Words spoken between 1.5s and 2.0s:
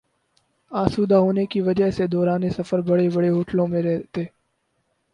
کی وجہ